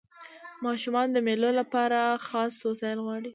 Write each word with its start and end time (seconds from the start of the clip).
ماشومان 0.65 1.07
د 1.11 1.17
مېلو 1.27 1.49
له 1.59 1.63
پاره 1.73 2.01
خاص 2.27 2.53
وسایل 2.69 2.99
غواړي. 3.05 3.29